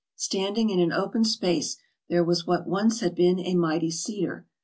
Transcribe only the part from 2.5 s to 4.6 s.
once had been a mighty cedar.